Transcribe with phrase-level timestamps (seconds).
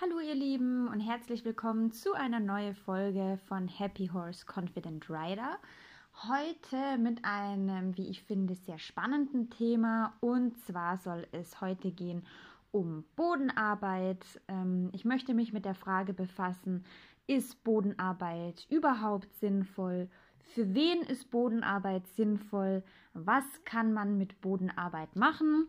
[0.00, 5.58] Hallo ihr Lieben und herzlich willkommen zu einer neuen Folge von Happy Horse Confident Rider.
[6.28, 12.24] Heute mit einem, wie ich finde, sehr spannenden Thema und zwar soll es heute gehen
[12.70, 14.24] um Bodenarbeit.
[14.46, 16.84] Ähm, ich möchte mich mit der Frage befassen,
[17.26, 20.08] ist Bodenarbeit überhaupt sinnvoll?
[20.54, 22.84] Für wen ist Bodenarbeit sinnvoll?
[23.14, 25.66] Was kann man mit Bodenarbeit machen?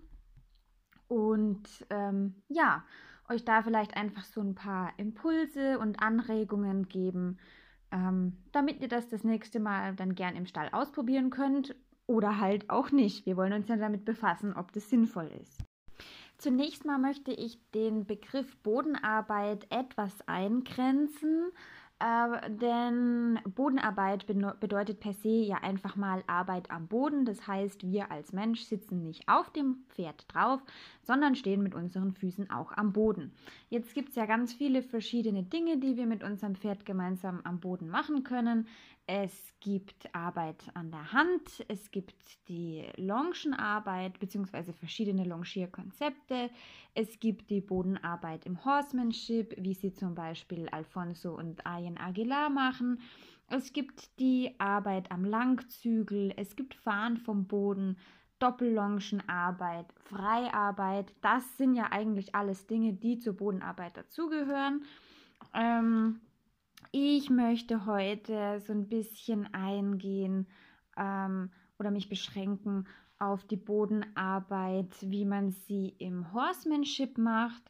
[1.08, 2.84] Und ähm, ja,
[3.30, 7.38] euch da vielleicht einfach so ein paar Impulse und Anregungen geben,
[7.92, 11.76] ähm, damit ihr das das nächste Mal dann gern im Stall ausprobieren könnt
[12.08, 13.26] oder halt auch nicht.
[13.26, 15.64] Wir wollen uns ja damit befassen, ob das sinnvoll ist.
[16.38, 21.52] Zunächst mal möchte ich den Begriff Bodenarbeit etwas eingrenzen
[22.00, 27.26] äh, denn Bodenarbeit bedeutet per se ja einfach mal Arbeit am Boden.
[27.26, 30.62] Das heißt, wir als Mensch sitzen nicht auf dem Pferd drauf,
[31.04, 33.34] sondern stehen mit unseren Füßen auch am Boden.
[33.70, 37.60] Jetzt gibt es ja ganz viele verschiedene Dinge, die wir mit unserem Pferd gemeinsam am
[37.60, 38.68] Boden machen können.
[39.12, 44.72] Es gibt Arbeit an der Hand, es gibt die Longenarbeit bzw.
[44.72, 46.52] verschiedene Longierkonzepte,
[46.94, 53.02] es gibt die Bodenarbeit im Horsemanship, wie sie zum Beispiel Alfonso und Ayen Aguilar machen.
[53.48, 57.98] Es gibt die Arbeit am Langzügel, es gibt Fahren vom Boden,
[58.38, 61.16] Doppellongenarbeit, Freiarbeit.
[61.22, 64.84] Das sind ja eigentlich alles Dinge, die zur Bodenarbeit dazugehören.
[65.56, 66.22] Ähm,
[66.92, 70.48] ich möchte heute so ein bisschen eingehen
[70.98, 72.88] ähm, oder mich beschränken
[73.20, 77.64] auf die Bodenarbeit, wie man sie im Horsemanship macht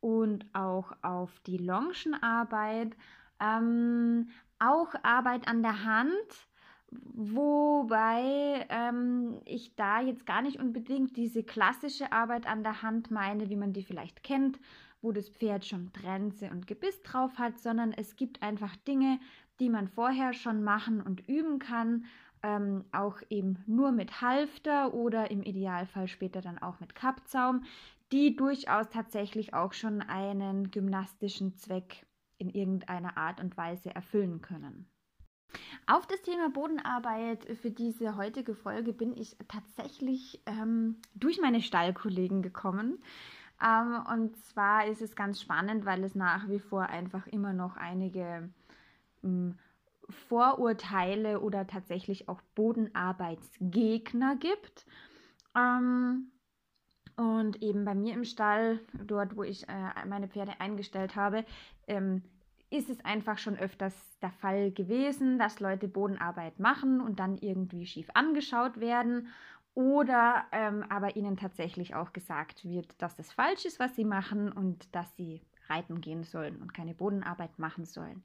[0.00, 2.96] und auch auf die Longenarbeit,
[3.40, 6.48] ähm, auch Arbeit an der Hand,
[6.90, 13.48] wobei ähm, ich da jetzt gar nicht unbedingt diese klassische Arbeit an der Hand meine,
[13.48, 14.58] wie man die vielleicht kennt,
[15.02, 19.18] wo das Pferd schon Trense und Gebiss drauf hat, sondern es gibt einfach Dinge,
[19.60, 22.04] die man vorher schon machen und üben kann,
[22.42, 27.64] ähm, auch eben nur mit Halfter oder im Idealfall später dann auch mit Kappzaum,
[28.12, 32.06] die durchaus tatsächlich auch schon einen gymnastischen Zweck
[32.38, 34.88] in irgendeiner Art und Weise erfüllen können.
[35.86, 42.42] Auf das Thema Bodenarbeit für diese heutige Folge bin ich tatsächlich ähm, durch meine Stallkollegen
[42.42, 42.98] gekommen.
[43.62, 47.76] Ähm, und zwar ist es ganz spannend, weil es nach wie vor einfach immer noch
[47.76, 48.50] einige
[49.22, 49.58] ähm,
[50.08, 54.86] Vorurteile oder tatsächlich auch Bodenarbeitsgegner gibt.
[55.56, 56.30] Ähm,
[57.16, 61.44] und eben bei mir im Stall, dort wo ich äh, meine Pferde eingestellt habe,
[61.86, 62.22] ähm,
[62.68, 67.86] ist es einfach schon öfters der Fall gewesen, dass Leute Bodenarbeit machen und dann irgendwie
[67.86, 69.28] schief angeschaut werden
[69.76, 74.50] oder ähm, aber ihnen tatsächlich auch gesagt wird, dass das falsch ist, was sie machen
[74.50, 78.22] und dass sie reiten gehen sollen und keine Bodenarbeit machen sollen.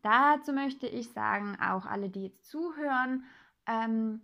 [0.00, 3.24] Dazu möchte ich sagen, auch alle, die jetzt zuhören,
[3.66, 4.22] ähm,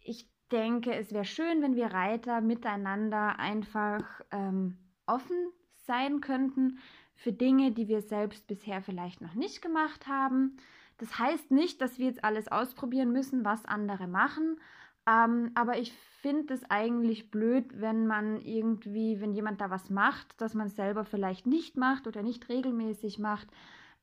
[0.00, 4.76] ich denke, es wäre schön, wenn wir Reiter miteinander einfach ähm,
[5.06, 5.52] offen
[5.86, 6.80] sein könnten
[7.14, 10.56] für Dinge, die wir selbst bisher vielleicht noch nicht gemacht haben.
[10.98, 14.58] Das heißt nicht, dass wir jetzt alles ausprobieren müssen, was andere machen,
[15.06, 20.40] ähm, aber ich finde es eigentlich blöd, wenn man irgendwie, wenn jemand da was macht,
[20.40, 23.48] das man selber vielleicht nicht macht oder nicht regelmäßig macht,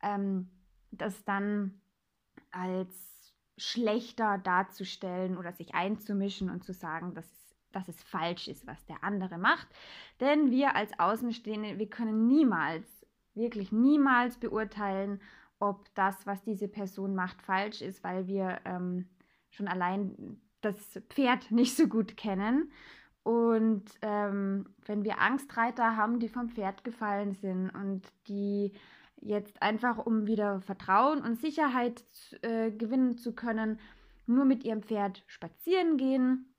[0.02, 0.50] ähm,
[0.92, 1.82] das dann
[2.52, 8.66] als schlechter darzustellen oder sich einzumischen und zu sagen, dass es, dass es falsch ist,
[8.68, 9.68] was der andere macht.
[10.20, 15.20] Denn wir als Außenstehende, wir können niemals, wirklich niemals beurteilen,
[15.60, 19.10] ob das, was diese Person macht, falsch ist, weil wir ähm,
[19.50, 22.72] schon allein das Pferd nicht so gut kennen.
[23.24, 28.74] Und ähm, wenn wir Angstreiter haben, die vom Pferd gefallen sind und die
[29.22, 32.04] jetzt einfach, um wieder Vertrauen und Sicherheit
[32.42, 33.80] äh, gewinnen zu können,
[34.26, 36.54] nur mit ihrem Pferd spazieren gehen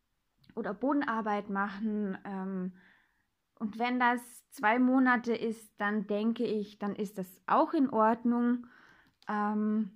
[0.54, 2.16] oder Bodenarbeit machen.
[2.24, 2.72] Ähm,
[3.58, 4.20] und wenn das
[4.50, 8.66] zwei Monate ist, dann denke ich, dann ist das auch in Ordnung.
[9.28, 9.90] Ähm,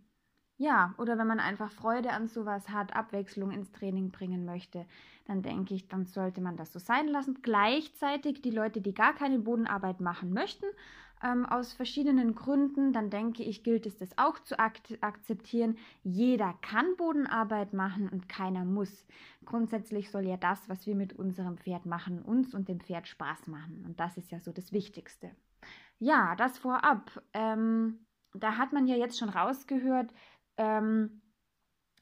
[0.59, 4.87] ja, oder wenn man einfach Freude an sowas hat, Abwechslung ins Training bringen möchte,
[5.25, 7.39] dann denke ich, dann sollte man das so sein lassen.
[7.43, 10.67] Gleichzeitig die Leute, die gar keine Bodenarbeit machen möchten,
[11.23, 15.79] ähm, aus verschiedenen Gründen, dann denke ich, gilt es das auch zu ak akzeptieren.
[16.03, 19.07] Jeder kann Bodenarbeit machen und keiner muss.
[19.45, 23.47] Grundsätzlich soll ja das, was wir mit unserem Pferd machen, uns und dem Pferd Spaß
[23.47, 23.85] machen.
[23.87, 25.31] Und das ist ja so das Wichtigste.
[26.01, 27.23] Ja, das vorab.
[27.33, 28.01] Ähm,
[28.35, 30.13] da hat man ja jetzt schon rausgehört,
[30.59, 31.23] ähm,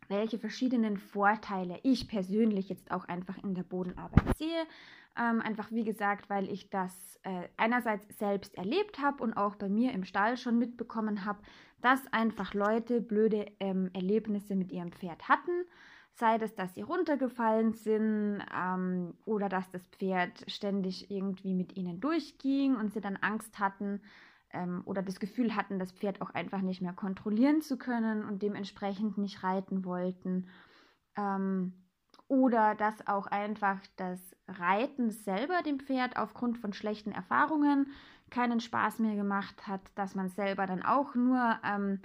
[0.08, 4.66] welche verschiedenen Vorteile ich persönlich jetzt auch einfach in der Bodenarbeit sehe.
[5.18, 9.68] Ähm, einfach wie gesagt, weil ich das äh, einerseits selbst erlebt habe und auch bei
[9.68, 11.40] mir im Stall schon mitbekommen habe,
[11.80, 15.64] dass einfach Leute blöde ähm, Erlebnisse mit ihrem Pferd hatten.
[16.12, 22.00] Sei es, dass sie runtergefallen sind ähm, oder dass das Pferd ständig irgendwie mit ihnen
[22.00, 24.00] durchging und sie dann Angst hatten,
[24.56, 28.42] ähm, oder das Gefühl hatten, das Pferd auch einfach nicht mehr kontrollieren zu können und
[28.42, 30.48] dementsprechend nicht reiten wollten.
[31.16, 31.74] Ähm,
[32.28, 37.88] oder dass auch einfach das Reiten selber dem Pferd aufgrund von schlechten Erfahrungen
[38.30, 42.00] keinen Spaß mehr gemacht hat, dass man selber dann auch nur ähm,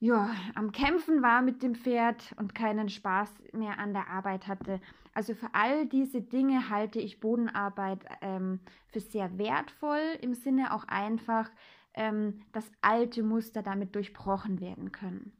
[0.00, 4.80] ja, am Kämpfen war mit dem Pferd und keinen Spaß mehr an der Arbeit hatte.
[5.12, 10.84] Also für all diese Dinge halte ich Bodenarbeit ähm, für sehr wertvoll, im Sinne auch
[10.84, 11.50] einfach,
[11.94, 15.32] ähm, dass alte Muster damit durchbrochen werden können.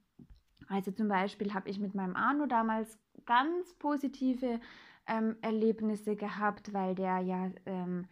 [0.69, 4.59] Also zum Beispiel habe ich mit meinem Arno damals ganz positive
[5.07, 8.07] ähm, Erlebnisse gehabt, weil der ja ähm,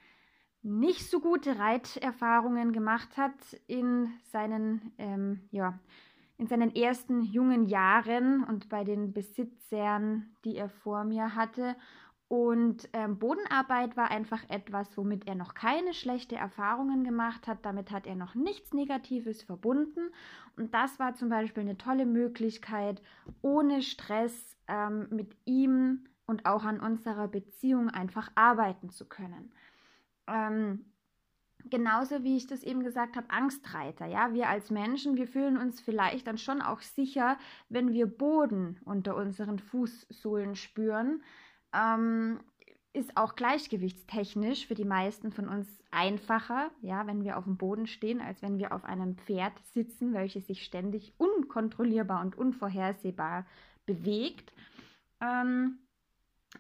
[0.62, 3.34] nicht so gute Reiterfahrungen gemacht hat
[3.66, 5.78] in seinen ähm, ja,
[6.38, 11.76] in seinen ersten jungen Jahren und bei den Besitzern, die er vor mir hatte.
[12.28, 17.64] Und ähm, Bodenarbeit war einfach etwas, womit er noch keine schlechte Erfahrungen gemacht hat.
[17.64, 20.10] Damit hat er noch nichts Negatives verbunden.
[20.56, 23.00] Und das war zum Beispiel eine tolle Möglichkeit,
[23.42, 29.52] ohne Stress ähm, mit ihm und auch an unserer Beziehung einfach arbeiten zu können.
[30.26, 30.84] Ähm,
[31.70, 34.06] genauso wie ich das eben gesagt habe, Angstreiter.
[34.06, 38.78] Ja, wir als Menschen, wir fühlen uns vielleicht dann schon auch sicher, wenn wir Boden
[38.84, 41.22] unter unseren Fußsohlen spüren.
[41.72, 42.40] Ähm,
[42.92, 47.86] ist auch gleichgewichtstechnisch für die meisten von uns einfacher, ja, wenn wir auf dem Boden
[47.86, 53.44] stehen, als wenn wir auf einem Pferd sitzen, welches sich ständig unkontrollierbar und unvorhersehbar
[53.84, 54.52] bewegt.
[55.20, 55.78] Ähm,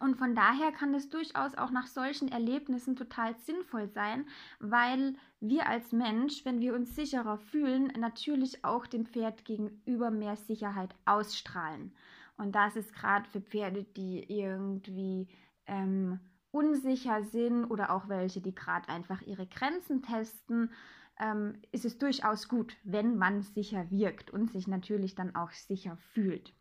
[0.00, 4.26] und von daher kann es durchaus auch nach solchen Erlebnissen total sinnvoll sein,
[4.60, 10.36] weil wir als Mensch, wenn wir uns sicherer fühlen, natürlich auch dem Pferd gegenüber mehr
[10.36, 11.92] Sicherheit ausstrahlen.
[12.36, 15.28] Und das ist gerade für Pferde, die irgendwie
[15.66, 16.20] ähm,
[16.50, 20.70] unsicher sind oder auch welche, die gerade einfach ihre Grenzen testen,
[21.18, 25.96] ähm, ist es durchaus gut, wenn man sicher wirkt und sich natürlich dann auch sicher
[26.12, 26.52] fühlt.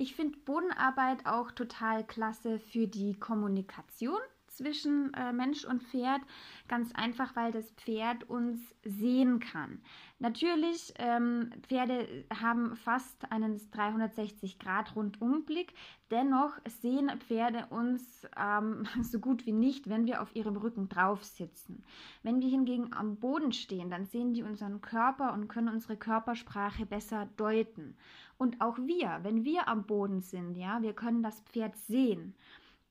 [0.00, 4.18] Ich finde Bodenarbeit auch total klasse für die Kommunikation
[4.60, 6.20] zwischen äh, Mensch und Pferd.
[6.68, 9.80] Ganz einfach, weil das Pferd uns sehen kann.
[10.18, 15.72] Natürlich, ähm, Pferde haben fast einen 360-Grad-Rundumblick.
[16.10, 21.24] Dennoch sehen Pferde uns ähm, so gut wie nicht, wenn wir auf ihrem Rücken drauf
[21.24, 21.82] sitzen.
[22.22, 26.84] Wenn wir hingegen am Boden stehen, dann sehen die unseren Körper und können unsere Körpersprache
[26.84, 27.96] besser deuten.
[28.36, 32.34] Und auch wir, wenn wir am Boden sind, ja, wir können das Pferd sehen.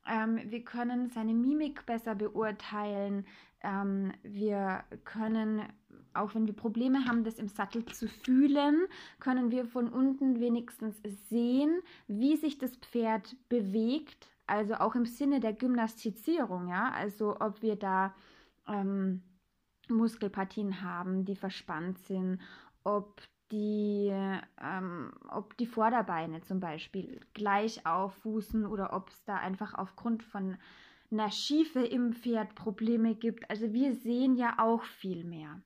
[0.09, 3.25] Ähm, wir können seine Mimik besser beurteilen.
[3.61, 5.61] Ähm, wir können,
[6.13, 8.88] auch wenn wir Probleme haben, das im Sattel zu fühlen,
[9.19, 14.27] können wir von unten wenigstens sehen, wie sich das Pferd bewegt.
[14.47, 16.91] Also auch im Sinne der Gymnastizierung, ja.
[16.91, 18.15] Also ob wir da
[18.67, 19.21] ähm,
[19.89, 22.39] Muskelpartien haben, die verspannt sind,
[22.83, 23.21] ob
[23.51, 24.12] die,
[24.62, 30.57] ähm, ob die Vorderbeine zum Beispiel gleich auffußen oder ob es da einfach aufgrund von
[31.12, 33.50] einer Schiefe im Pferd Probleme gibt.
[33.50, 35.62] Also wir sehen ja auch viel mehr.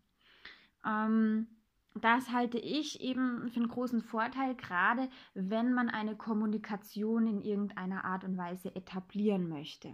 [0.86, 1.48] Ähm,
[1.96, 8.04] das halte ich eben für einen großen Vorteil, gerade wenn man eine Kommunikation in irgendeiner
[8.06, 9.94] Art und Weise etablieren möchte.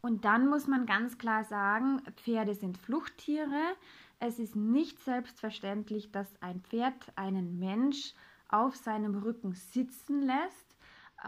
[0.00, 3.74] Und dann muss man ganz klar sagen, Pferde sind Fluchttiere.
[4.20, 8.14] Es ist nicht selbstverständlich, dass ein Pferd einen Mensch
[8.48, 10.76] auf seinem Rücken sitzen lässt.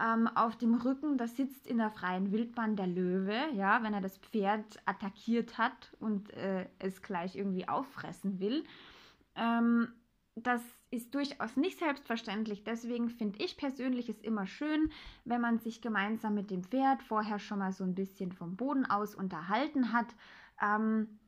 [0.01, 3.99] Ähm, auf dem Rücken, da sitzt in der freien Wildbahn der Löwe, ja, wenn er
[3.99, 8.63] das Pferd attackiert hat und äh, es gleich irgendwie auffressen will.
[9.35, 9.93] Ähm,
[10.35, 12.63] das ist durchaus nicht selbstverständlich.
[12.63, 14.91] Deswegen finde ich persönlich es immer schön,
[15.25, 18.85] wenn man sich gemeinsam mit dem Pferd vorher schon mal so ein bisschen vom Boden
[18.85, 20.07] aus unterhalten hat.
[20.61, 21.19] Ähm,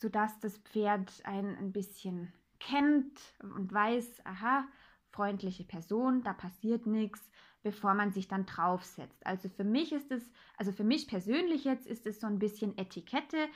[0.00, 4.66] sodass das Pferd einen ein bisschen kennt und weiß, aha,
[5.10, 7.30] freundliche Person, da passiert nichts,
[7.62, 9.26] bevor man sich dann draufsetzt.
[9.26, 12.78] Also für mich ist es, also für mich persönlich jetzt ist es so ein bisschen
[12.78, 13.48] Etikette.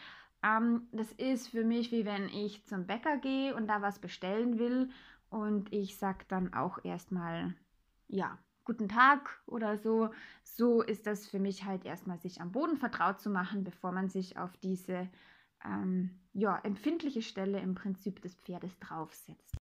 [0.43, 4.59] Ähm, das ist für mich wie wenn ich zum Bäcker gehe und da was bestellen
[4.59, 4.91] will
[5.31, 7.55] und ich sage dann auch erstmal,
[8.09, 10.11] ja, guten Tag oder so.
[10.43, 14.09] So ist das für mich halt erstmal sich am Boden vertraut zu machen, bevor man
[14.09, 15.09] sich auf diese
[15.65, 19.57] ähm, ja, empfindliche Stelle im Prinzip des Pferdes draufsetzt.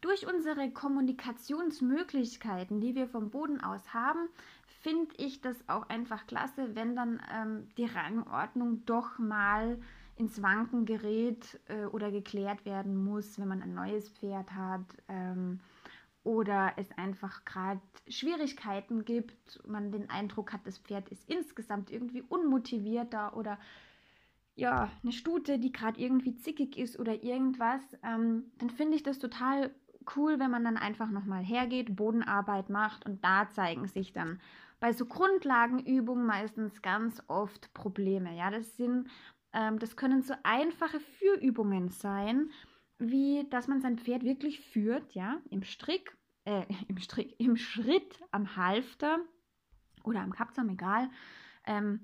[0.00, 4.28] Durch unsere Kommunikationsmöglichkeiten, die wir vom Boden aus haben,
[4.80, 9.78] finde ich das auch einfach klasse, wenn dann ähm, die Rangordnung doch mal
[10.16, 15.60] ins Wanken gerät äh, oder geklärt werden muss, wenn man ein neues Pferd hat ähm,
[16.24, 22.22] oder es einfach gerade Schwierigkeiten gibt, man den Eindruck hat, das Pferd ist insgesamt irgendwie
[22.22, 23.58] unmotivierter oder
[24.54, 29.18] ja, eine Stute, die gerade irgendwie zickig ist oder irgendwas, ähm, dann finde ich das
[29.18, 29.74] total
[30.16, 34.40] cool, wenn man dann einfach nochmal hergeht, Bodenarbeit macht und da zeigen sich dann
[34.80, 38.36] bei so Grundlagenübungen meistens ganz oft Probleme.
[38.36, 39.08] Ja, das sind,
[39.52, 42.50] ähm, das können so einfache Führübungen sein,
[42.98, 48.20] wie dass man sein Pferd wirklich führt, ja, im Strick, äh, im Strick, im Schritt,
[48.32, 49.18] am Halfter
[50.02, 51.08] oder am Kapzaum, egal,
[51.64, 52.00] ähm,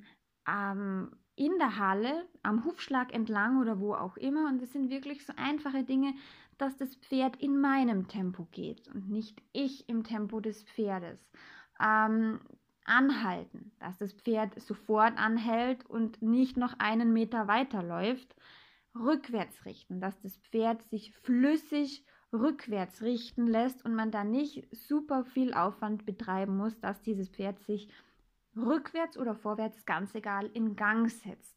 [0.49, 4.49] ähm, in der Halle, am Hufschlag entlang oder wo auch immer.
[4.49, 6.15] Und das sind wirklich so einfache Dinge,
[6.59, 11.31] dass das Pferd in meinem Tempo geht und nicht ich im Tempo des Pferdes.
[11.81, 12.41] Ähm,
[12.89, 18.35] anhalten, dass das Pferd sofort anhält und nicht noch einen Meter weiterläuft.
[18.95, 25.25] Rückwärts richten, dass das Pferd sich flüssig rückwärts richten lässt und man da nicht super
[25.25, 27.89] viel Aufwand betreiben muss, dass dieses Pferd sich
[28.67, 31.57] rückwärts oder vorwärts, ganz egal, in Gang setzt.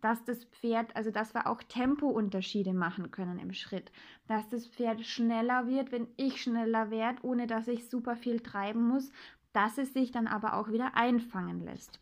[0.00, 3.92] Dass das Pferd, also dass wir auch Tempounterschiede machen können im Schritt.
[4.28, 8.88] Dass das Pferd schneller wird, wenn ich schneller werde, ohne dass ich super viel treiben
[8.88, 9.12] muss
[9.52, 11.98] dass es sich dann aber auch wieder einfangen lässt.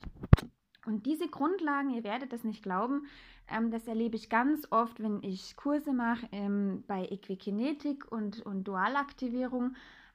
[0.87, 3.07] Und diese Grundlagen, ihr werdet es nicht glauben,
[3.50, 8.64] ähm, das erlebe ich ganz oft, wenn ich Kurse mache ähm, bei Equikinetik und, und
[8.64, 9.75] Dualaktivierung,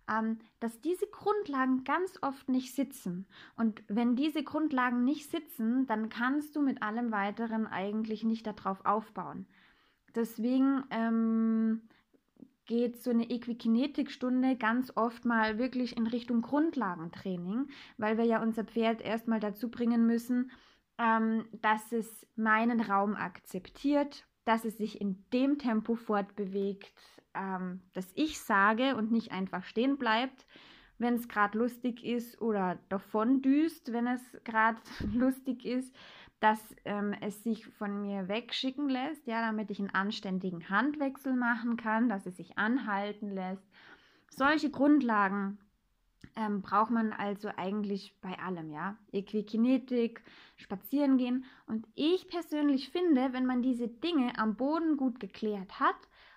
[0.10, 3.28] ähm, dass diese Grundlagen ganz oft nicht sitzen.
[3.56, 8.86] Und wenn diese Grundlagen nicht sitzen, dann kannst du mit allem Weiteren eigentlich nicht darauf
[8.86, 9.48] aufbauen.
[10.16, 11.82] Deswegen ähm,
[12.66, 17.68] geht so eine Equikinetik-Stunde ganz oft mal wirklich in Richtung Grundlagentraining,
[17.98, 20.52] weil wir ja unser Pferd erstmal dazu bringen müssen,
[20.98, 26.94] ähm, dass es meinen Raum akzeptiert, dass es sich in dem Tempo fortbewegt,
[27.36, 30.46] ähm, das ich sage und nicht einfach stehen bleibt,
[30.98, 34.80] wenn es gerade lustig ist oder davon düst, wenn es gerade
[35.13, 35.94] lustig ist
[36.44, 41.78] dass ähm, es sich von mir wegschicken lässt, ja, damit ich einen anständigen Handwechsel machen
[41.78, 43.66] kann, dass es sich anhalten lässt.
[44.30, 45.58] Solche Grundlagen
[46.36, 48.98] ähm, braucht man also eigentlich bei allem, ja.
[49.13, 50.22] Equikinetik,
[50.58, 51.46] spazieren gehen.
[51.66, 55.96] Und ich persönlich finde, wenn man diese Dinge am Boden gut geklärt hat,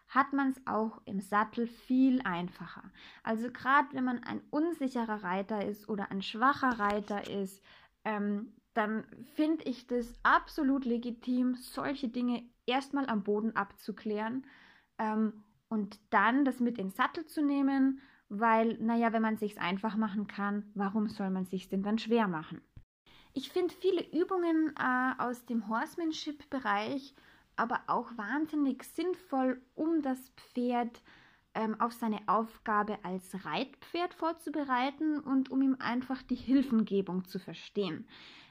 [0.08, 2.90] hat man es auch im Sattel viel einfacher.
[3.22, 7.62] Also gerade wenn man ein unsicherer Reiter ist oder ein schwacher Reiter ist,
[8.04, 14.46] ähm, dann finde ich das absolut legitim, solche Dinge erstmal am Boden abzuklären
[14.98, 19.40] ähm, und dann das mit in den Sattel zu nehmen, weil, naja, wenn man es
[19.40, 22.60] sich einfach machen kann, warum soll man sich denn dann schwer machen?
[23.32, 27.14] Ich finde viele Übungen äh, aus dem Horsemanship-Bereich
[27.56, 31.02] aber auch wahnsinnig sinnvoll, um das Pferd
[31.54, 38.06] ähm, auf seine Aufgabe als Reitpferd vorzubereiten und um ihm einfach die Hilfengebung zu verstehen.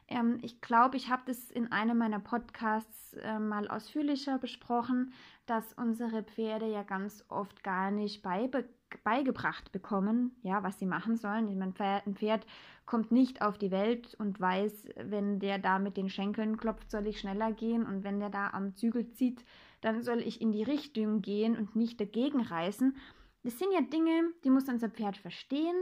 [0.07, 5.13] Ähm, ich glaube, ich habe das in einem meiner Podcasts äh, mal ausführlicher besprochen,
[5.45, 8.67] dass unsere Pferde ja ganz oft gar nicht beibe
[9.03, 11.47] beigebracht bekommen, ja, was sie machen sollen.
[11.47, 11.73] Ich meine,
[12.05, 12.45] ein Pferd
[12.85, 17.07] kommt nicht auf die Welt und weiß, wenn der da mit den Schenkeln klopft, soll
[17.07, 19.43] ich schneller gehen und wenn der da am Zügel zieht,
[19.81, 22.95] dann soll ich in die Richtung gehen und nicht dagegen reißen.
[23.43, 25.75] Das sind ja Dinge, die muss unser Pferd verstehen,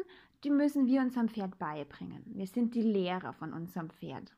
[0.43, 2.23] die müssen wir unserem Pferd beibringen.
[2.25, 4.35] Wir sind die Lehrer von unserem Pferd.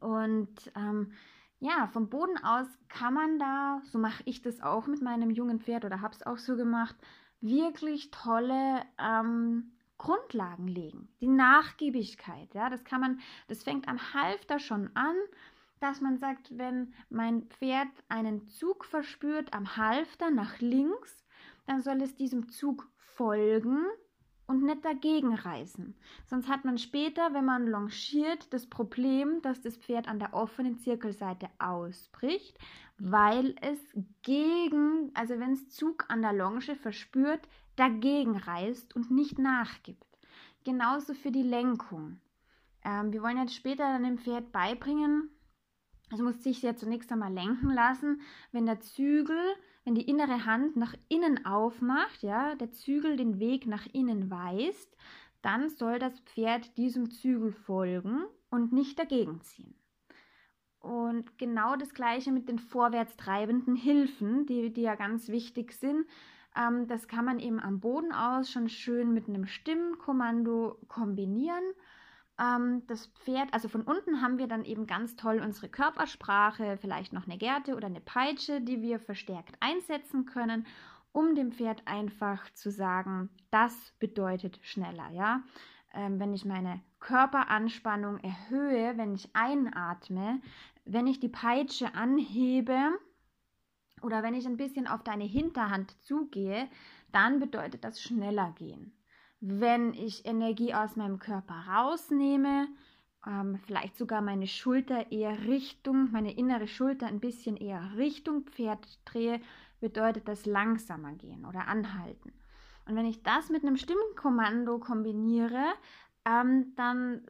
[0.00, 1.12] Und ähm,
[1.60, 5.60] ja, vom Boden aus kann man da, so mache ich das auch mit meinem jungen
[5.60, 6.96] Pferd oder habe es auch so gemacht,
[7.40, 11.08] wirklich tolle ähm, Grundlagen legen.
[11.20, 15.16] Die Nachgiebigkeit, ja, das kann man, das fängt am Halfter schon an,
[15.80, 21.24] dass man sagt, wenn mein Pferd einen Zug verspürt am Halfter nach links,
[21.66, 23.84] dann soll es diesem Zug folgen
[24.48, 25.94] und nicht dagegen reißen.
[26.26, 30.78] Sonst hat man später, wenn man longiert, das Problem, dass das Pferd an der offenen
[30.78, 32.58] Zirkelseite ausbricht,
[32.98, 33.78] weil es
[34.22, 40.18] gegen, also wenn es Zug an der Longe verspürt, dagegen reißt und nicht nachgibt.
[40.64, 42.18] Genauso für die Lenkung.
[42.84, 45.30] Ähm, wir wollen jetzt später dann dem Pferd beibringen,
[46.10, 49.38] es muss sich ja zunächst einmal lenken lassen, wenn der Zügel
[49.88, 54.94] wenn die innere Hand nach innen aufmacht, ja, der Zügel den Weg nach innen weist,
[55.40, 59.74] dann soll das Pferd diesem Zügel folgen und nicht dagegen ziehen.
[60.78, 66.04] Und genau das gleiche mit den vorwärts treibenden Hilfen, die, die ja ganz wichtig sind.
[66.54, 71.64] Ähm, das kann man eben am Boden aus schon schön mit einem Stimmkommando kombinieren.
[72.38, 77.12] Ähm, das Pferd, also von unten haben wir dann eben ganz toll unsere Körpersprache, vielleicht
[77.12, 80.66] noch eine Gerte oder eine Peitsche, die wir verstärkt einsetzen können,
[81.12, 85.42] um dem Pferd einfach zu sagen, das bedeutet schneller, ja.
[85.94, 90.40] Ähm, wenn ich meine Körperanspannung erhöhe, wenn ich einatme,
[90.84, 92.76] wenn ich die Peitsche anhebe
[94.02, 96.68] oder wenn ich ein bisschen auf deine Hinterhand zugehe,
[97.10, 98.97] dann bedeutet das schneller gehen.
[99.40, 102.68] Wenn ich Energie aus meinem Körper rausnehme,
[103.26, 108.86] ähm, vielleicht sogar meine Schulter eher Richtung, meine innere Schulter ein bisschen eher Richtung Pferd
[109.04, 109.40] drehe,
[109.80, 112.32] bedeutet das langsamer gehen oder anhalten.
[112.86, 115.64] Und wenn ich das mit einem Stimmkommando kombiniere,
[116.24, 117.22] ähm, dann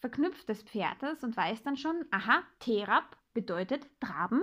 [0.00, 4.42] verknüpft das Pferd das und weiß dann schon, aha, Terab bedeutet traben.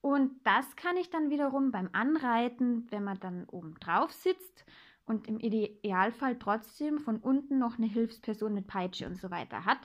[0.00, 4.64] Und das kann ich dann wiederum beim Anreiten, wenn man dann oben drauf sitzt
[5.06, 9.78] und im Idealfall trotzdem von unten noch eine Hilfsperson mit Peitsche und so weiter hat,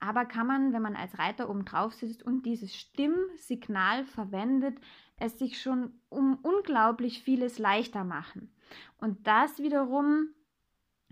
[0.00, 4.78] aber kann man, wenn man als Reiter oben drauf sitzt und dieses Stimmsignal verwendet,
[5.18, 8.54] es sich schon um unglaublich vieles leichter machen.
[8.98, 10.28] Und das wiederum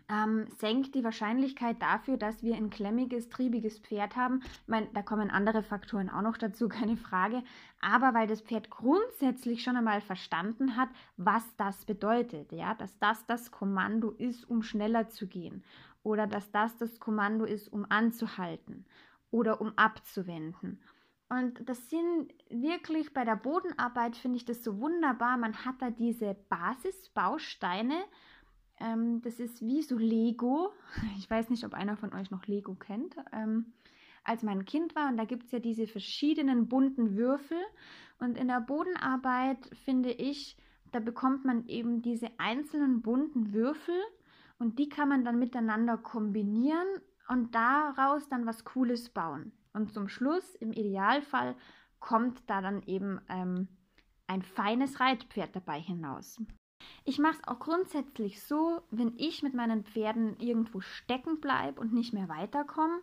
[0.08, 4.40] ähm, senkt die Wahrscheinlichkeit dafür, dass wir ein klemmiges, triebiges Pferd haben.
[4.44, 7.42] Ich meine, da kommen andere Faktoren auch noch dazu, keine Frage.
[7.80, 13.25] Aber weil das Pferd grundsätzlich schon einmal verstanden hat, was das bedeutet, ja, dass das
[13.26, 15.62] das Kommando ist, um schneller zu gehen
[16.02, 18.84] oder dass das das Kommando ist, um anzuhalten
[19.30, 20.80] oder um abzuwenden.
[21.28, 25.37] Und das sind wirklich bei der Bodenarbeit, finde ich das so wunderbar.
[25.37, 28.04] Man hat da diese Basisbausteine,
[28.85, 30.73] ähm, das ist wie so Lego.
[31.19, 33.17] Ich weiß nicht, ob einer von euch noch Lego kennt.
[33.33, 33.73] Ähm,
[34.23, 37.59] als mein Kind war, und da gibt es ja diese verschiedenen bunten Würfel.
[38.19, 40.57] Und in der Bodenarbeit finde ich,
[40.93, 43.97] da bekommt man eben diese einzelnen bunten Würfel
[44.59, 46.87] und die kann man dann miteinander kombinieren
[47.29, 49.53] und daraus dann was Cooles bauen.
[49.73, 51.57] Und zum Schluss, im Idealfall,
[51.99, 53.69] kommt da dann eben ähm,
[54.26, 56.41] ein feines Reitpferd dabei hinaus.
[57.05, 61.93] Ich mache es auch grundsätzlich so, wenn ich mit meinen Pferden irgendwo stecken bleibe und
[61.93, 63.00] nicht mehr weiterkomme,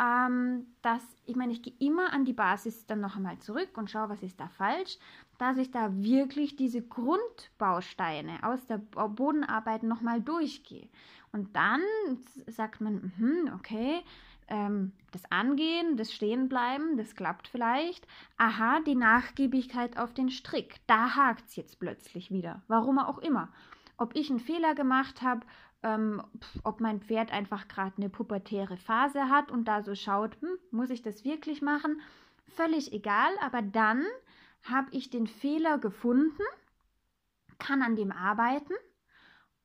[0.00, 3.90] ähm, dass ich meine, ich gehe immer an die Basis dann noch einmal zurück und
[3.90, 4.98] schaue, was ist da falsch,
[5.38, 10.88] dass ich da wirklich diese Grundbausteine aus der Bodenarbeit nochmal durchgehe.
[11.32, 11.80] Und dann
[12.46, 14.02] sagt man, mh, okay,
[14.50, 18.06] ähm, das Angehen, das Stehenbleiben, das klappt vielleicht.
[18.36, 22.62] Aha, die Nachgiebigkeit auf den Strick, da hakt es jetzt plötzlich wieder.
[22.68, 23.48] Warum auch immer.
[23.96, 25.46] Ob ich einen Fehler gemacht habe,
[25.82, 26.22] ähm,
[26.64, 30.90] ob mein Pferd einfach gerade eine pubertäre Phase hat und da so schaut, hm, muss
[30.90, 32.00] ich das wirklich machen?
[32.48, 34.04] Völlig egal, aber dann
[34.62, 36.42] habe ich den Fehler gefunden,
[37.58, 38.74] kann an dem arbeiten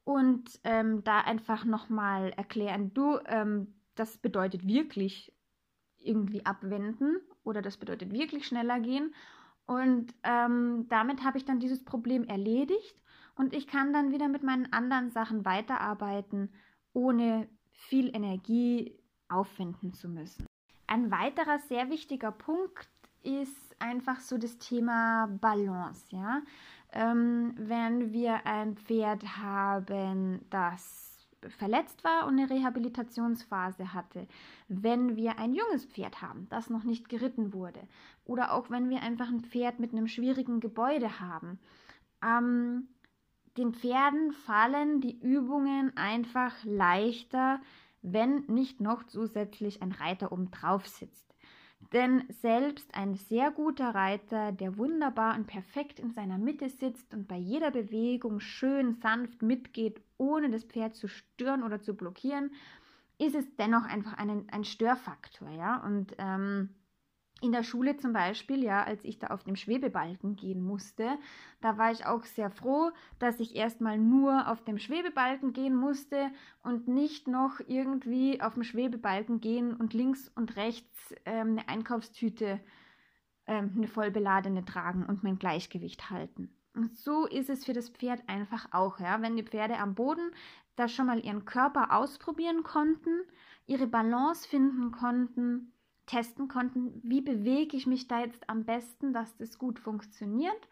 [0.04, 5.34] und ähm, da einfach nochmal erklären, du, ähm, das bedeutet wirklich
[5.98, 9.14] irgendwie abwenden oder das bedeutet wirklich schneller gehen.
[9.66, 12.96] Und ähm, damit habe ich dann dieses Problem erledigt
[13.36, 16.54] und ich kann dann wieder mit meinen anderen Sachen weiterarbeiten,
[16.94, 20.46] ohne viel Energie aufwenden zu müssen.
[20.88, 22.90] Ein weiterer sehr wichtiger Punkt
[23.24, 26.06] ist einfach so das Thema Balance.
[26.16, 26.44] Ja?
[26.94, 31.05] Ähm, wenn wir ein Pferd haben, das
[31.50, 34.28] verletzt war und eine Rehabilitationsphase hatte,
[34.68, 37.82] wenn wir ein junges Pferd haben, das noch nicht geritten wurde,
[38.26, 41.60] oder auch wenn wir einfach ein Pferd mit einem schwierigen Gebäude haben.
[42.24, 42.88] Ähm,
[43.58, 47.62] den Pferden fallen die Übungen einfach leichter,
[48.02, 51.25] wenn nicht noch zusätzlich ein Reiter oben drauf sitzt.
[51.94, 57.28] Denn selbst ein sehr guter Reiter, der wunderbar und perfekt in seiner Mitte sitzt und
[57.28, 62.52] bei jeder Bewegung schön sanft mitgeht, ohne das Pferd zu stören oder zu blockieren,
[63.18, 65.50] ist es dennoch einfach ein, ein Störfaktor.
[65.50, 65.84] Ja?
[65.86, 66.70] Und ähm,
[67.42, 71.18] in der Schule zum Beispiel, ja, als ich da auf dem Schwebebalken gehen musste,
[71.62, 76.32] da war ich auch sehr froh, dass ich erstmal nur auf dem Schwebebalken gehen musste
[76.64, 82.62] und nicht noch irgendwie auf dem Schwebebalken gehen und links und rechts ähm, eine Einkaufstüte,
[83.48, 86.56] ähm, eine vollbeladene tragen und mein Gleichgewicht halten.
[86.74, 90.32] Und so ist es für das Pferd einfach auch, ja, wenn die Pferde am Boden
[90.76, 93.22] da schon mal ihren Körper ausprobieren konnten,
[93.66, 95.72] ihre Balance finden konnten,
[96.06, 100.68] testen konnten, wie bewege ich mich da jetzt am besten, dass das gut funktioniert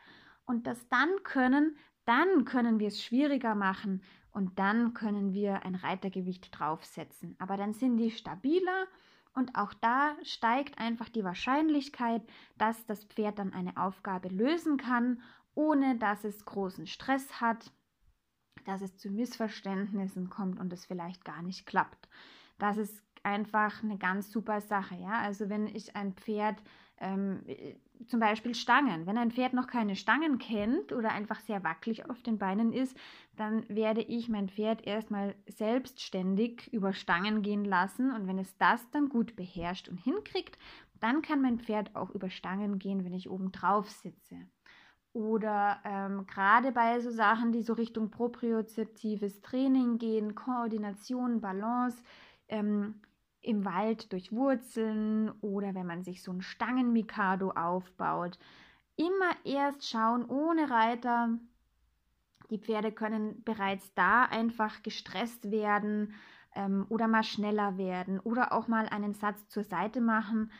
[0.46, 5.76] und das dann können, dann können wir es schwieriger machen und dann können wir ein
[5.76, 7.36] Reitergewicht draufsetzen.
[7.40, 8.88] Aber dann sind die stabiler
[9.34, 12.22] und auch da steigt einfach die Wahrscheinlichkeit,
[12.58, 15.22] dass das Pferd dann eine Aufgabe lösen kann,
[15.56, 17.72] ohne dass es großen Stress hat
[18.66, 22.08] dass es zu Missverständnissen kommt und es vielleicht gar nicht klappt.
[22.58, 25.22] Das ist einfach eine ganz super Sache, ja.
[25.22, 26.62] Also wenn ich ein Pferd
[27.00, 27.42] ähm,
[28.08, 29.06] zum Beispiel Stangen.
[29.06, 32.98] Wenn ein Pferd noch keine Stangen kennt oder einfach sehr wackelig auf den Beinen ist,
[33.36, 38.90] dann werde ich mein Pferd erstmal selbstständig über Stangen gehen lassen und wenn es das
[38.92, 40.58] dann gut beherrscht und hinkriegt,
[41.00, 44.38] dann kann mein Pferd auch über Stangen gehen, wenn ich oben drauf sitze.
[45.12, 52.02] Oder ähm, gerade bei so Sachen, die so Richtung propriozeptives Training gehen, Koordination, Balance,
[52.48, 53.02] ähm,
[53.44, 58.40] im Wald durch Wurzeln oder wenn man sich so ein Stangenmikado aufbaut.
[58.96, 61.38] Immer erst schauen, ohne Reiter.
[62.50, 66.14] Die Pferde können bereits da einfach gestresst werden
[66.56, 70.52] ähm, oder mal schneller werden oder auch mal einen Satz zur Seite machen,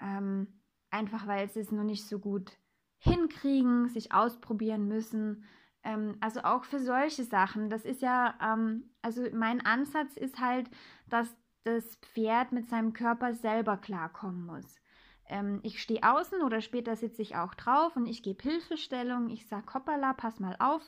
[0.00, 0.46] ähm,
[0.90, 2.52] einfach weil sie es noch nicht so gut
[2.98, 5.44] hinkriegen, sich ausprobieren müssen.
[5.82, 7.70] Ähm, also auch für solche Sachen.
[7.70, 10.68] Das ist ja, ähm, also mein Ansatz ist halt,
[11.08, 14.80] dass das Pferd mit seinem Körper selber klarkommen muss.
[15.28, 19.28] Ähm, ich stehe außen oder später sitze ich auch drauf und ich gebe Hilfestellung.
[19.28, 20.82] Ich sage, hoppala, pass mal auf,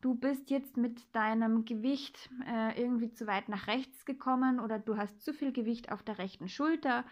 [0.00, 4.96] du bist jetzt mit deinem Gewicht äh, irgendwie zu weit nach rechts gekommen oder du
[4.96, 7.04] hast zu viel Gewicht auf der rechten Schulter.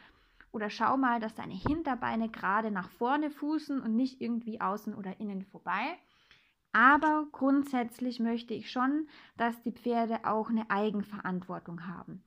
[0.53, 5.19] Oder schau mal, dass deine Hinterbeine gerade nach vorne fußen und nicht irgendwie außen oder
[5.19, 5.99] innen vorbei.
[6.73, 12.23] Aber grundsätzlich möchte ich schon, dass die Pferde auch eine Eigenverantwortung haben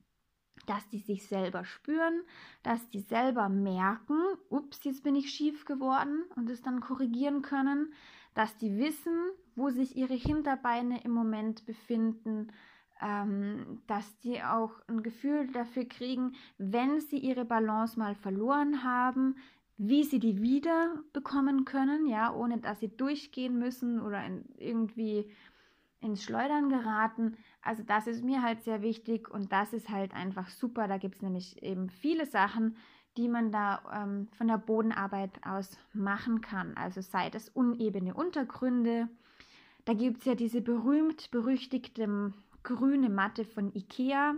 [0.66, 2.22] dass die sich selber spüren,
[2.62, 4.18] dass die selber merken,
[4.50, 7.92] ups, jetzt bin ich schief geworden und es dann korrigieren können,
[8.34, 9.16] dass die wissen,
[9.56, 12.52] wo sich ihre Hinterbeine im Moment befinden,
[13.00, 19.36] ähm, dass die auch ein Gefühl dafür kriegen, wenn sie ihre Balance mal verloren haben,
[19.76, 24.22] wie sie die wieder bekommen können, ja, ohne dass sie durchgehen müssen oder
[24.56, 25.30] irgendwie
[26.00, 27.36] ins Schleudern geraten.
[27.62, 30.88] Also das ist mir halt sehr wichtig und das ist halt einfach super.
[30.88, 32.76] Da gibt es nämlich eben viele Sachen,
[33.16, 36.76] die man da ähm, von der Bodenarbeit aus machen kann.
[36.76, 39.08] Also sei das unebene Untergründe.
[39.84, 42.32] Da gibt es ja diese berühmt-berüchtigte
[42.62, 44.34] grüne Matte von Ikea,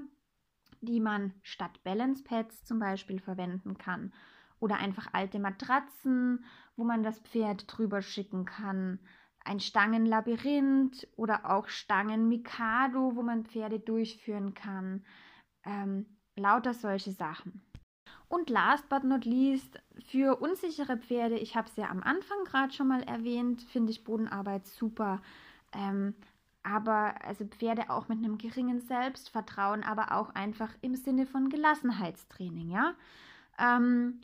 [0.80, 4.12] die man statt Balance Pads zum Beispiel verwenden kann.
[4.60, 6.44] Oder einfach alte Matratzen,
[6.76, 8.98] wo man das Pferd drüber schicken kann
[9.44, 15.04] ein Stangenlabyrinth oder auch Stangen-Mikado, wo man Pferde durchführen kann.
[15.64, 17.62] Ähm, lauter solche Sachen.
[18.28, 22.72] Und last but not least, für unsichere Pferde, ich habe es ja am Anfang gerade
[22.72, 25.20] schon mal erwähnt, finde ich Bodenarbeit super.
[25.72, 26.14] Ähm,
[26.62, 32.70] aber also Pferde auch mit einem geringen Selbstvertrauen, aber auch einfach im Sinne von Gelassenheitstraining,
[32.70, 32.94] ja.
[33.58, 34.20] Ähm,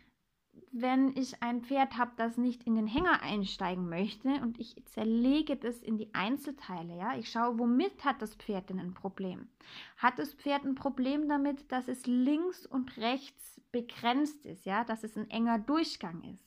[0.80, 5.56] wenn ich ein Pferd habe, das nicht in den Hänger einsteigen möchte und ich zerlege
[5.56, 9.48] das in die Einzelteile, ja, ich schaue, womit hat das Pferd denn ein Problem?
[9.96, 15.02] Hat das Pferd ein Problem damit, dass es links und rechts begrenzt ist, ja, dass
[15.02, 16.44] es ein enger Durchgang ist?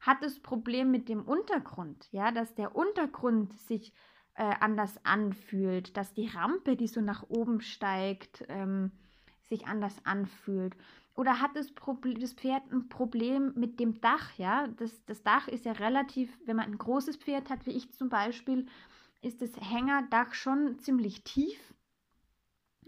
[0.00, 3.92] Hat es Problem mit dem Untergrund, ja, dass der Untergrund sich
[4.34, 8.90] äh, anders anfühlt, dass die Rampe, die so nach oben steigt, ähm,
[9.48, 10.74] sich anders anfühlt?
[11.14, 11.72] Oder hat das,
[12.18, 14.32] das, Pferd ein Problem mit dem Dach?
[14.38, 17.92] Ja, das, das Dach ist ja relativ, wenn man ein großes Pferd hat, wie ich
[17.92, 18.66] zum Beispiel,
[19.20, 21.74] ist das Hängerdach schon ziemlich tief.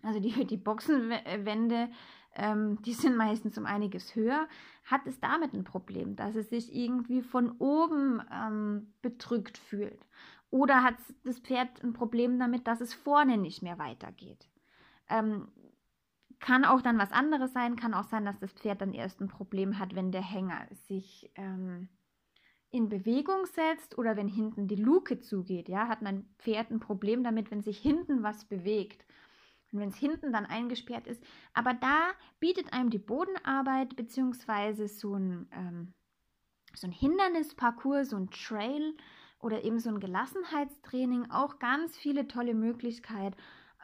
[0.02, 1.90] Also die, die Boxenwände,
[2.34, 4.48] ähm, die sind meistens um einiges höher.
[4.84, 10.06] Hat es damit ein Problem, dass es sich irgendwie von oben ähm, bedrückt fühlt?
[10.50, 14.48] Oder hat das Pferd ein Problem damit, dass es vorne nicht mehr weitergeht?
[15.08, 15.48] Ähm,
[16.40, 19.28] kann auch dann was anderes sein, kann auch sein, dass das Pferd dann erst ein
[19.28, 21.88] Problem hat, wenn der Hänger sich ähm,
[22.70, 25.68] in Bewegung setzt oder wenn hinten die Luke zugeht.
[25.68, 29.06] Ja, hat mein Pferd ein Problem damit, wenn sich hinten was bewegt.
[29.72, 31.22] Und wenn es hinten dann eingesperrt ist.
[31.52, 35.94] Aber da bietet einem die Bodenarbeit beziehungsweise so ein, ähm,
[36.74, 38.94] so ein Hindernisparcours, so ein Trail
[39.40, 43.36] oder eben so ein Gelassenheitstraining auch ganz viele tolle Möglichkeiten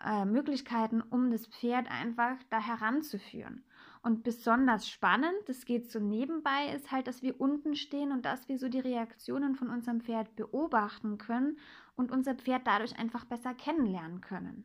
[0.04, 3.64] äh, Möglichkeiten, um das Pferd einfach da heranzuführen.
[4.02, 8.48] Und besonders spannend, das geht so nebenbei, ist halt, dass wir unten stehen und dass
[8.48, 11.58] wir so die Reaktionen von unserem Pferd beobachten können
[11.96, 14.64] und unser Pferd dadurch einfach besser kennenlernen können.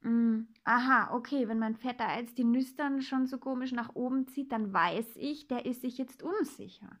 [0.00, 4.26] Mm, aha, okay, wenn mein Pferd da jetzt die Nüstern schon so komisch nach oben
[4.26, 6.98] zieht, dann weiß ich, der ist sich jetzt unsicher.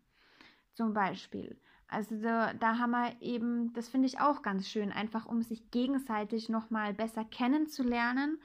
[0.74, 1.58] Zum Beispiel.
[1.92, 5.70] Also da, da haben wir eben, das finde ich auch ganz schön, einfach um sich
[5.70, 8.40] gegenseitig nochmal besser kennenzulernen,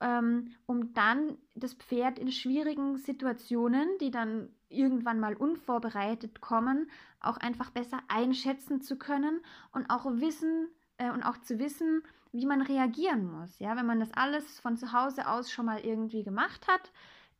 [0.00, 7.36] ähm, um dann das Pferd in schwierigen Situationen, die dann irgendwann mal unvorbereitet kommen, auch
[7.36, 9.40] einfach besser einschätzen zu können
[9.72, 13.58] und auch wissen, äh, und auch zu wissen, wie man reagieren muss.
[13.58, 16.92] Ja, wenn man das alles von zu Hause aus schon mal irgendwie gemacht hat,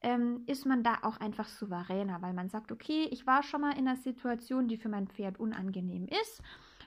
[0.02, 3.72] ähm, ist man da auch einfach souveräner, weil man sagt, okay, ich war schon mal
[3.72, 6.42] in einer Situation, die für mein Pferd unangenehm ist.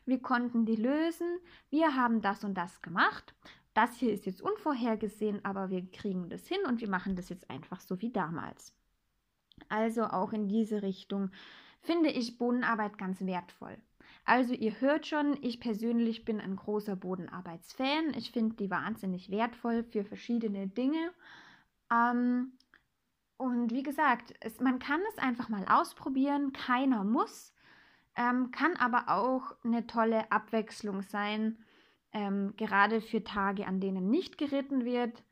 [0.05, 1.39] Wir konnten die lösen.
[1.69, 3.33] Wir haben das und das gemacht.
[3.73, 7.49] Das hier ist jetzt unvorhergesehen, aber wir kriegen das hin und wir machen das jetzt
[7.49, 8.73] einfach so wie damals.
[9.69, 11.31] Also auch in diese Richtung
[11.81, 13.77] finde ich Bodenarbeit ganz wertvoll.
[14.25, 18.13] Also ihr hört schon, ich persönlich bin ein großer Bodenarbeitsfan.
[18.15, 21.11] Ich finde die wahnsinnig wertvoll für verschiedene Dinge.
[21.91, 22.53] Ähm,
[23.37, 26.53] und wie gesagt, es, man kann es einfach mal ausprobieren.
[26.53, 27.53] Keiner muss,
[28.15, 31.57] ähm, kann aber auch eine tolle Abwechslung sein,
[32.11, 35.23] ähm, gerade für Tage, an denen nicht geritten wird.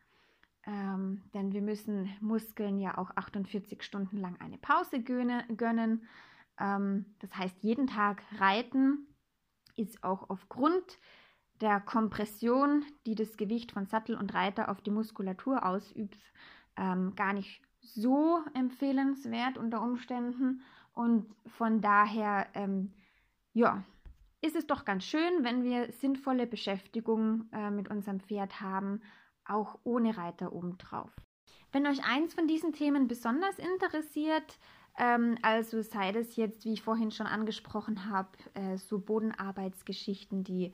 [0.66, 6.08] Ähm, denn wir müssen Muskeln ja auch 48 Stunden lang eine Pause gönnen.
[6.60, 9.08] Ähm, das heißt, jeden Tag reiten
[9.76, 11.00] ist auch aufgrund
[11.62, 16.18] der Kompression, die das Gewicht von Sattel und Reiter auf die Muskulatur ausübt,
[16.76, 20.62] ähm, gar nicht so empfehlenswert unter Umständen.
[20.94, 21.26] Und
[21.58, 22.94] von daher, ähm,
[23.54, 23.84] ja,
[24.42, 29.02] ist es doch ganz schön, wenn wir sinnvolle Beschäftigung äh, mit unserem Pferd haben,
[29.46, 31.12] auch ohne Reiter obendrauf.
[31.72, 34.60] Wenn euch eins von diesen Themen besonders interessiert,
[34.98, 40.74] ähm, also sei das jetzt, wie ich vorhin schon angesprochen habe, äh, so Bodenarbeitsgeschichten, die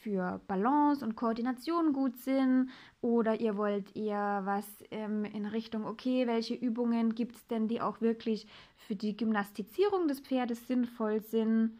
[0.00, 2.70] für Balance und Koordination gut sind
[3.02, 7.80] oder ihr wollt eher was ähm, in Richtung, okay, welche Übungen gibt es denn, die
[7.80, 11.78] auch wirklich für die Gymnastizierung des Pferdes sinnvoll sind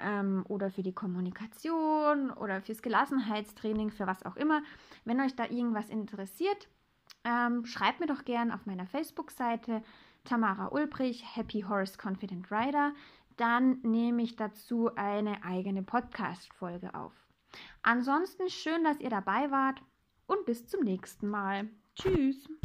[0.00, 4.62] ähm, oder für die Kommunikation oder fürs Gelassenheitstraining, für was auch immer.
[5.04, 6.68] Wenn euch da irgendwas interessiert,
[7.24, 9.82] ähm, schreibt mir doch gern auf meiner Facebook-Seite
[10.24, 12.92] Tamara Ulbrich, Happy Horse Confident Rider.
[13.36, 17.21] Dann nehme ich dazu eine eigene Podcast-Folge auf.
[17.82, 19.80] Ansonsten schön, dass ihr dabei wart
[20.26, 21.68] und bis zum nächsten Mal.
[21.94, 22.48] Tschüss.